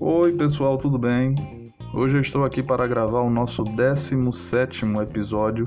Oi, 0.00 0.32
pessoal, 0.32 0.78
tudo 0.78 0.98
bem? 0.98 1.34
Hoje 1.92 2.16
eu 2.16 2.20
estou 2.20 2.44
aqui 2.44 2.62
para 2.62 2.86
gravar 2.86 3.20
o 3.20 3.28
nosso 3.28 3.62
17º 3.62 5.02
episódio 5.02 5.64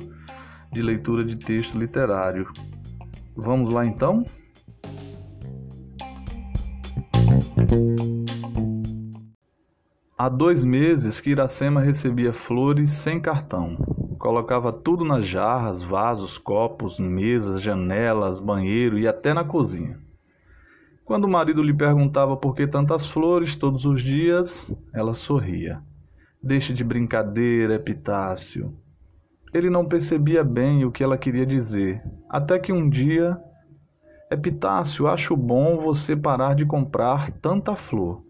de 0.71 0.81
leitura 0.81 1.23
de 1.23 1.35
texto 1.35 1.77
literário. 1.77 2.51
Vamos 3.35 3.69
lá 3.69 3.85
então? 3.85 4.25
Há 10.17 10.27
dois 10.27 10.63
meses 10.63 11.19
que 11.19 11.29
Iracema 11.29 11.81
recebia 11.81 12.33
flores 12.33 12.91
sem 12.91 13.19
cartão. 13.19 13.77
Colocava 14.19 14.73
tudo 14.73 15.05
nas 15.05 15.25
jarras, 15.25 15.81
vasos, 15.81 16.37
copos, 16.37 16.99
mesas, 16.99 17.61
janelas, 17.61 18.41
banheiro 18.41 18.99
e 18.99 19.07
até 19.07 19.33
na 19.33 19.45
cozinha. 19.45 19.97
Quando 21.05 21.23
o 21.23 21.29
marido 21.29 21.63
lhe 21.63 21.73
perguntava 21.73 22.35
por 22.35 22.53
que 22.53 22.67
tantas 22.67 23.07
flores 23.07 23.55
todos 23.55 23.85
os 23.85 24.01
dias, 24.01 24.69
ela 24.93 25.13
sorria. 25.13 25.81
Deixe 26.43 26.73
de 26.73 26.83
brincadeira, 26.83 27.75
Epitácio. 27.75 28.75
Ele 29.53 29.69
não 29.69 29.85
percebia 29.85 30.43
bem 30.43 30.83
o 30.83 30.91
que 30.91 31.01
ela 31.01 31.17
queria 31.17 31.45
dizer, 31.45 32.03
até 32.29 32.59
que 32.59 32.73
um 32.73 32.89
dia. 32.89 33.39
Epitácio, 34.29 35.07
acho 35.07 35.35
bom 35.35 35.77
você 35.77 36.13
parar 36.13 36.55
de 36.55 36.65
comprar 36.65 37.31
tanta 37.31 37.73
flor. 37.73 38.21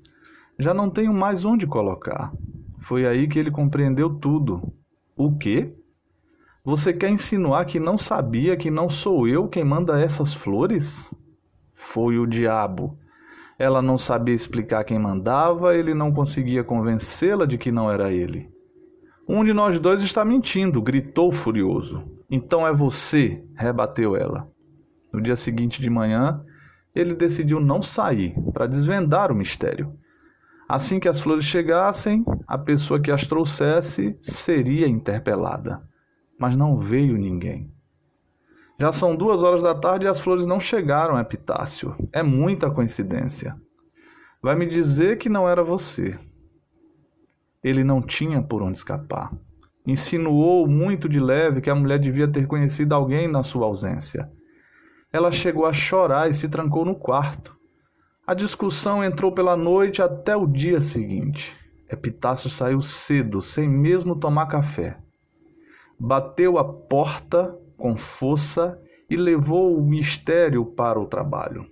Já 0.59 0.71
não 0.71 0.87
tenho 0.87 1.13
mais 1.13 1.45
onde 1.45 1.65
colocar. 1.65 2.31
Foi 2.77 3.07
aí 3.07 3.27
que 3.27 3.39
ele 3.39 3.49
compreendeu 3.49 4.09
tudo. 4.11 4.71
O 5.19 5.35
quê? 5.35 5.75
Você 6.63 6.93
quer 6.93 7.09
insinuar 7.09 7.65
que 7.65 7.77
não 7.77 7.97
sabia 7.97 8.55
que 8.55 8.71
não 8.71 8.87
sou 8.87 9.27
eu 9.27 9.49
quem 9.49 9.65
manda 9.65 9.99
essas 9.99 10.33
flores? 10.33 11.13
Foi 11.73 12.17
o 12.17 12.25
diabo. 12.25 12.97
Ela 13.57 13.81
não 13.81 13.97
sabia 13.97 14.33
explicar 14.33 14.85
quem 14.85 14.97
mandava, 14.97 15.75
ele 15.75 15.93
não 15.93 16.13
conseguia 16.13 16.63
convencê-la 16.63 17.45
de 17.45 17.57
que 17.57 17.69
não 17.69 17.91
era 17.91 18.13
ele. 18.13 18.49
Um 19.27 19.43
de 19.43 19.51
nós 19.51 19.77
dois 19.77 20.01
está 20.03 20.23
mentindo, 20.23 20.81
gritou 20.81 21.33
furioso. 21.33 22.01
Então 22.31 22.65
é 22.65 22.71
você, 22.71 23.43
rebateu 23.57 24.15
ela. 24.15 24.49
No 25.11 25.21
dia 25.21 25.35
seguinte 25.35 25.81
de 25.81 25.89
manhã, 25.89 26.41
ele 26.95 27.13
decidiu 27.13 27.59
não 27.59 27.81
sair 27.81 28.33
para 28.53 28.67
desvendar 28.67 29.33
o 29.33 29.35
mistério. 29.35 29.93
Assim 30.69 30.99
que 30.99 31.09
as 31.09 31.19
flores 31.19 31.45
chegassem, 31.45 32.23
a 32.47 32.55
pessoa 32.55 33.01
que 33.01 33.09
as 33.09 33.25
trouxesse 33.25 34.15
seria 34.21 34.87
interpelada. 34.87 35.81
Mas 36.39 36.55
não 36.55 36.77
veio 36.77 37.17
ninguém. 37.17 37.73
Já 38.79 38.91
são 38.91 39.15
duas 39.15 39.41
horas 39.41 39.63
da 39.63 39.73
tarde 39.73 40.05
e 40.05 40.07
as 40.07 40.21
flores 40.21 40.45
não 40.45 40.59
chegaram 40.59 41.15
a 41.15 41.21
Epitácio. 41.21 41.95
É 42.13 42.21
muita 42.21 42.69
coincidência. 42.69 43.59
Vai 44.43 44.55
me 44.55 44.67
dizer 44.67 45.17
que 45.17 45.27
não 45.27 45.49
era 45.49 45.63
você. 45.63 46.19
Ele 47.63 47.83
não 47.83 47.99
tinha 47.99 48.39
por 48.39 48.61
onde 48.61 48.77
escapar. 48.77 49.33
Insinuou 49.87 50.67
muito 50.67 51.09
de 51.09 51.19
leve 51.19 51.61
que 51.61 51.69
a 51.71 51.75
mulher 51.75 51.97
devia 51.97 52.27
ter 52.27 52.45
conhecido 52.45 52.93
alguém 52.93 53.27
na 53.27 53.41
sua 53.41 53.65
ausência. 53.65 54.31
Ela 55.11 55.31
chegou 55.31 55.65
a 55.65 55.73
chorar 55.73 56.29
e 56.29 56.33
se 56.33 56.47
trancou 56.47 56.85
no 56.85 56.93
quarto. 56.93 57.58
A 58.29 58.35
discussão 58.35 59.03
entrou 59.03 59.31
pela 59.31 59.57
noite 59.57 60.03
até 60.03 60.37
o 60.37 60.45
dia 60.45 60.81
seguinte. 60.81 61.57
Epitácio 61.91 62.47
saiu 62.47 62.79
cedo, 62.79 63.41
sem 63.41 63.67
mesmo 63.67 64.15
tomar 64.15 64.45
café. 64.45 64.99
Bateu 65.99 66.59
a 66.59 66.63
porta 66.63 67.57
com 67.75 67.95
força 67.97 68.79
e 69.09 69.15
levou 69.15 69.75
o 69.75 69.81
mistério 69.81 70.63
para 70.63 70.99
o 70.99 71.07
trabalho. 71.07 71.65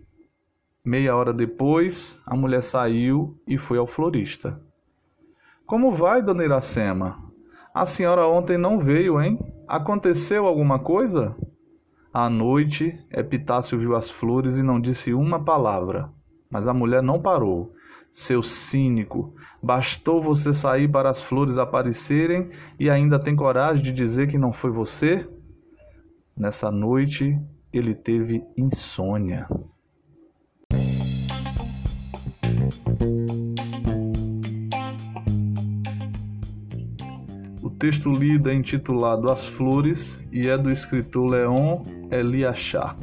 Meia 0.84 1.16
hora 1.16 1.32
depois, 1.32 2.20
a 2.26 2.36
mulher 2.36 2.64
saiu 2.64 3.40
e 3.48 3.56
foi 3.60 3.78
ao 3.78 3.86
florista. 3.86 4.60
Como 5.64 5.92
vai, 5.92 6.24
dona 6.24 6.44
Iracema? 6.44 7.24
A 7.72 7.86
senhora 7.86 8.28
ontem 8.28 8.58
não 8.58 8.80
veio, 8.80 9.22
hein? 9.22 9.38
Aconteceu 9.68 10.48
alguma 10.48 10.80
coisa? 10.80 11.36
À 12.12 12.28
noite, 12.32 13.00
Epitácio 13.12 13.78
viu 13.78 13.96
as 13.96 14.10
flores 14.10 14.58
e 14.58 14.64
não 14.64 14.82
disse 14.82 15.14
uma 15.14 15.40
palavra. 15.40 16.17
Mas 16.50 16.68
a 16.68 16.74
mulher 16.74 17.04
não 17.04 17.22
parou. 17.22 17.74
Seu 18.12 18.42
cínico, 18.42 19.36
bastou 19.62 20.22
você 20.22 20.54
sair 20.54 20.88
para 20.88 21.10
as 21.10 21.22
flores 21.22 21.58
aparecerem 21.58 22.50
e 22.80 22.90
ainda 22.90 23.20
tem 23.20 23.36
coragem 23.36 23.84
de 23.84 23.92
dizer 23.92 24.28
que 24.28 24.38
não 24.38 24.52
foi 24.52 24.72
você? 24.72 25.28
Nessa 26.36 26.72
noite, 26.72 27.38
ele 27.72 27.94
teve 27.94 28.44
insônia. 28.56 29.48
O 37.62 37.70
texto 37.70 38.10
lido 38.10 38.50
é 38.50 38.54
intitulado 38.54 39.32
As 39.32 39.48
Flores 39.48 40.20
e 40.32 40.48
é 40.48 40.58
do 40.58 40.72
escritor 40.72 41.30
Leon 41.30 41.84
Eliachar. 42.10 42.98